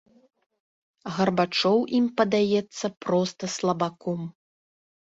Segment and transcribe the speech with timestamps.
[1.17, 4.19] Гарбачоў ім падаецца проста слабаком.